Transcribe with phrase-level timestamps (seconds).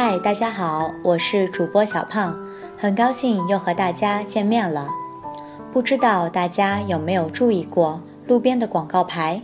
[0.00, 2.38] 嗨，大家好，我是主播小胖，
[2.76, 4.88] 很高兴又和大家见面了。
[5.72, 9.42] 不知道大家有没有注意过路边的广告牌？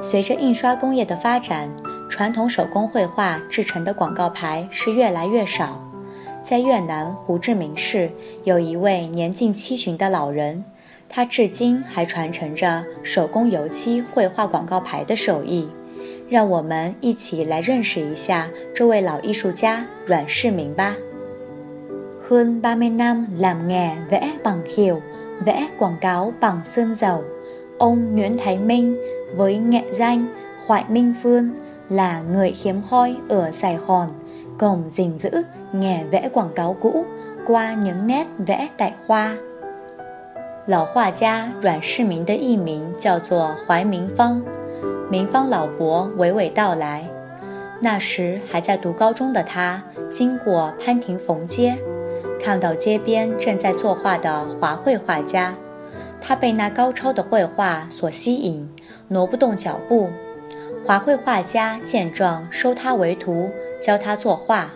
[0.00, 1.70] 随着印刷工业的发展，
[2.08, 5.78] 传统手工绘画制成的广告牌是越来越少。
[6.40, 8.10] 在越南胡志明市，
[8.44, 10.64] 有一位年近七旬的老人，
[11.06, 15.68] 他至今还传承着手工油漆绘画广告牌的手艺。
[16.31, 20.95] 让我们一起来认识一下这位老艺术家阮世明吧。
[22.29, 25.01] Hơn 30 năm làm nghề vẽ bằng thiều,
[25.45, 27.23] vẽ quảng cáo bằng sơn dầu,
[27.77, 28.97] ông Nguyễn Thái Minh
[29.35, 30.25] với nghệ danh
[30.65, 31.49] Khoại Minh Phương
[31.89, 34.09] là người hiếm hoi ở Sài Gòn,
[34.59, 35.29] cùng gìn giữ
[35.73, 37.05] nghề vẽ quảng cáo cũ
[37.47, 39.37] qua những nét vẽ đại hoa.
[40.67, 44.43] 老画家阮世明的艺名叫做怀明芳。
[45.12, 47.06] 明芳老伯娓娓道来，
[47.80, 51.76] 那时还在读高中的他，经过潘亭逢街，
[52.42, 55.54] 看到街边正在作画的华绘画家，
[56.18, 58.66] 他被那高超的绘画所吸引，
[59.08, 60.08] 挪不动脚步。
[60.82, 63.50] 华绘画家见状，收他为徒，
[63.82, 64.70] 教他作画。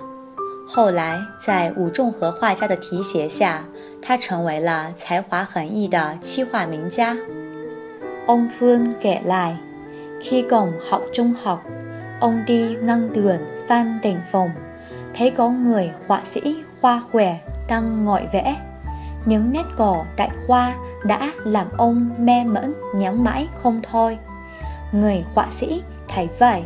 [0.69, 3.65] 后来在武仲和画家的提携下，
[4.03, 7.17] 他成为了才华横溢的漆画名家。
[8.27, 9.66] Ông Phương kể lại.
[10.21, 11.65] Khi còn học trung học,
[12.21, 14.51] ông đi ngang đường Phan Đình Phùng,
[15.15, 18.57] thấy có người họa sĩ khoa khỏe đang ngồi vẽ.
[19.25, 24.19] Những nét cỏ tại khoa đã làm ông mê mẫn nhắm mãi không thôi.
[24.93, 26.63] Người họa sĩ thấy vậy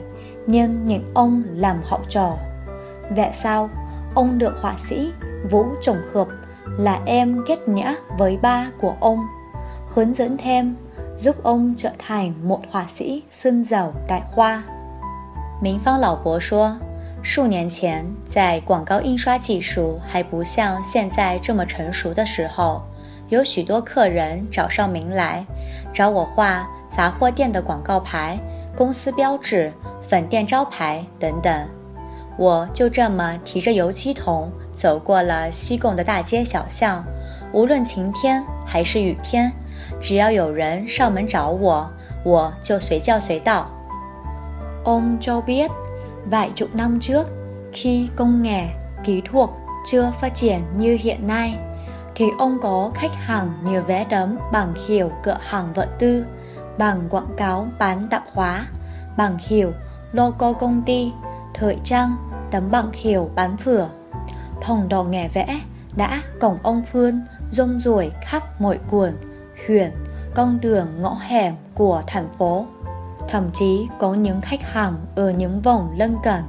[0.47, 2.37] nhưng nhìn ông làm học trò.
[3.11, 3.71] Vậy sao
[4.15, 5.13] ông được họa sĩ
[5.51, 6.29] Vũ Trùng Hợp
[6.79, 9.27] là em kết nhã với ba của ông
[9.95, 10.77] hướng dẫn thêm
[11.21, 14.63] giúp ông trở thành một họa sĩ 深造代花。
[15.61, 16.75] 明芳老伯说，
[17.23, 22.81] 数年前，在广告印刷技术还不像现在这么成熟的时候，
[23.29, 25.45] 有许多客人找上门来，
[25.93, 28.39] 找我画杂货店的广告牌、
[28.75, 29.71] 公司标志、
[30.01, 31.69] 粉店招牌等等。
[32.39, 37.05] 我就这么提着油漆桶走过了西贡的大街小巷，
[37.53, 39.53] 无论晴天还是雨天。
[40.02, 41.88] 只要有人上门找我，
[42.24, 43.68] 我就随叫随到。
[44.84, 45.72] Ông cho biết,
[46.26, 47.28] vài chục năm trước,
[47.74, 48.68] khi công nghệ,
[49.04, 49.50] kỹ thuật
[49.86, 51.58] chưa phát triển như hiện nay,
[52.16, 56.26] thì ông có khách hàng nhiều vé đấm bằng hiệu cửa hàng vật tư,
[56.78, 58.66] bằng quảng cáo bán tạp hóa,
[59.18, 59.72] bằng hiệu
[60.12, 61.12] logo công ty,
[61.54, 62.16] thời trang,
[62.52, 63.88] tấm bằng hiệu bán phửa.
[64.62, 65.62] Phòng đò nghề vẽ
[65.96, 69.12] đã cổng ông Phương rung ruổi khắp mọi cuộn
[69.67, 69.91] huyện,
[70.35, 72.67] con đường ngõ hẻm của thành phố.
[73.29, 76.43] Thậm chí có những khách hàng ở những vùng lân cận,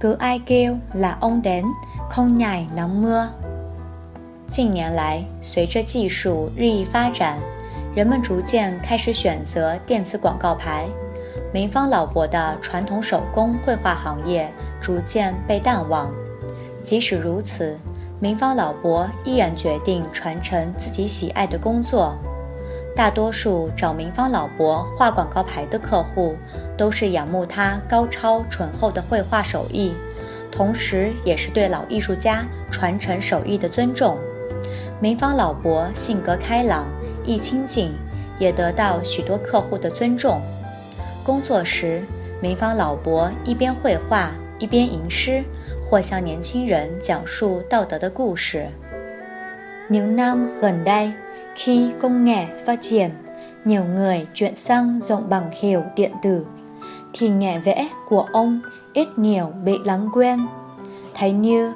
[0.00, 1.64] cứ ai kêu là ông đến,
[2.10, 3.28] không nhảy nắng mưa.
[4.48, 7.38] 近年来，随着技术日益发展，
[7.94, 10.86] 人们逐渐开始选择电子广告牌，
[11.54, 14.52] 民芳老伯的传统手工绘画行业
[14.82, 16.10] 逐渐被淡忘。
[16.82, 17.76] 即使如此，
[18.20, 22.14] 民芳老伯依然决定传承自己喜爱的工作。
[22.94, 26.36] 大多数找明芳老伯画广告牌的客户，
[26.76, 29.94] 都是仰慕他高超醇厚的绘画手艺，
[30.50, 34.18] 同时也是对老艺术家传承手艺的尊重。
[35.00, 36.84] 明芳老伯性格开朗，
[37.24, 37.92] 易亲近，
[38.38, 40.42] 也得到许多客户的尊重。
[41.24, 42.02] 工作时，
[42.42, 45.42] 明芳老伯一边绘画，一边吟诗，
[45.82, 48.68] 或向年轻人讲述道德的故事。
[49.88, 51.12] Những năm gần đây.
[51.54, 53.10] Khi công nghệ phát triển,
[53.64, 56.46] nhiều người chuyển sang dùng bằng hiệu điện tử,
[57.12, 58.60] thì nghệ vẽ của ông
[58.92, 60.38] ít nhiều bị lãng quên.
[61.14, 61.72] Thấy như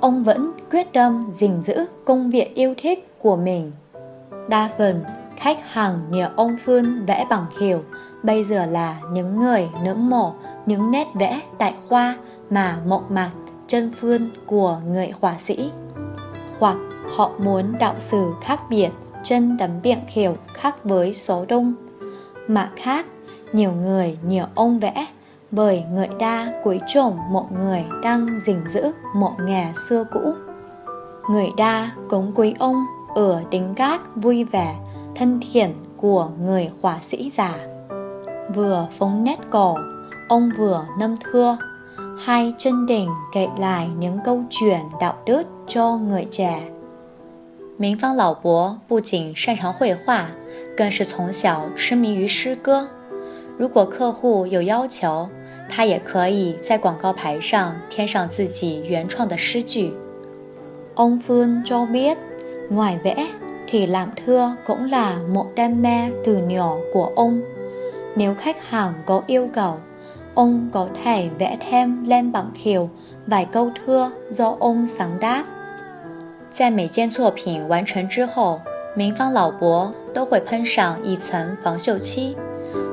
[0.00, 3.72] ông vẫn quyết tâm gìn giữ công việc yêu thích của mình.
[4.48, 5.04] Đa phần,
[5.36, 7.82] khách hàng nhờ ông Phương vẽ bằng hiểu
[8.22, 10.34] bây giờ là những người ngưỡng mộ
[10.66, 12.16] những nét vẽ tại khoa
[12.50, 13.30] mà mộng mạc
[13.66, 15.70] chân phương của người họa sĩ.
[16.58, 16.76] Hoặc
[17.16, 18.90] họ muốn đạo sử khác biệt
[19.28, 21.74] chân tấm biển hiểu khác với số đông.
[22.46, 23.06] Mà khác,
[23.52, 25.06] nhiều người nhiều ông vẽ
[25.50, 30.34] bởi người đa quý trổm một người đang gìn giữ một nghề xưa cũ.
[31.30, 32.84] Người đa cống quý ông
[33.14, 34.76] ở tính gác vui vẻ,
[35.14, 37.54] thân thiện của người họa sĩ già.
[38.54, 39.76] Vừa phóng nét cổ,
[40.28, 41.58] ông vừa nâm thưa,
[42.24, 46.77] hai chân đỉnh kể lại những câu chuyện đạo đức cho người trẻ
[47.77, 50.27] 明芳老伯不仅擅长绘画，
[50.77, 52.87] 更是从小痴迷于诗歌。
[53.57, 55.29] 如果客户有要求，
[55.69, 59.93] 他也可以在广告牌上添上自己原创的诗句。
[60.95, 62.17] Ông Phương cho biết,
[62.69, 63.27] ngoài vẽ
[63.67, 67.41] thì làm thơ cũng là một đam mê từ nhỏ của ông.
[68.15, 69.77] Nếu khách hàng có yêu cầu,
[70.33, 72.89] ông có thể vẽ thêm lên bảng hiệu
[73.27, 75.45] vài câu thơ do ông sáng tác。
[76.50, 78.60] 在每件作品完成之后，
[78.94, 82.36] 明方老伯都会喷上一层防锈漆，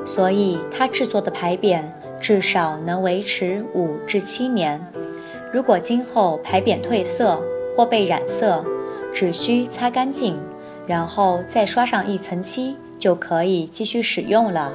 [0.05, 1.81] 所以他制作的牌匾
[2.19, 4.79] 至少能维持五至七年。
[5.51, 7.41] 如果今后牌匾褪色
[7.75, 8.63] 或被染色，
[9.13, 10.37] 只需擦干净，
[10.85, 14.73] 然后再刷上一层漆，就可以继续使用了。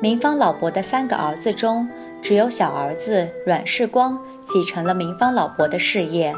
[0.00, 1.88] 明方老伯的三个儿子中，
[2.20, 6.34] 只有小儿子阮世光继承了明方老伯的事业。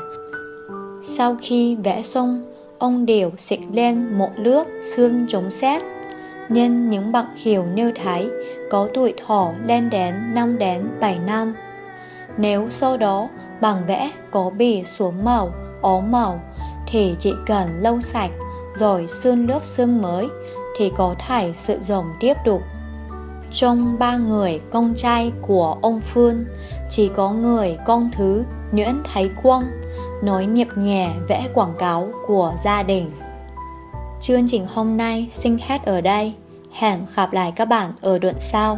[1.06, 2.42] Sau khi vẽ xong,
[2.78, 5.82] ông đều xịt lên một lớp xương chống xét,
[6.48, 8.28] nên những bậc hiểu như thái
[8.70, 11.54] có tuổi thọ lên đến 5 đến 7 năm.
[12.36, 13.28] Nếu sau đó
[13.60, 16.40] bằng vẽ có bị xuống màu, ố màu,
[16.86, 18.30] thì chỉ cần lâu sạch
[18.76, 20.28] rồi xương lớp xương mới
[20.78, 22.62] thì có thể sử dụng tiếp tục.
[23.52, 26.44] Trong ba người con trai của ông Phương,
[26.90, 28.42] chỉ có người con thứ
[28.72, 29.83] Nguyễn Thái Quang
[30.23, 33.11] nói nhịp nhẹ vẽ quảng cáo của gia đình.
[34.21, 36.33] Chương trình hôm nay xin hết ở đây.
[36.73, 38.77] Hẹn gặp lại các bạn ở đoạn sau.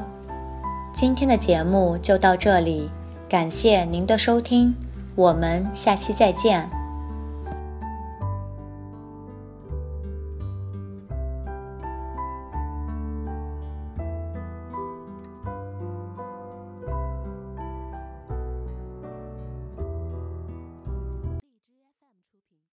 [0.94, 2.89] 今天的节目就到这里，
[3.30, 4.74] 感谢您的收听，
[5.15, 6.75] 我们下期再见。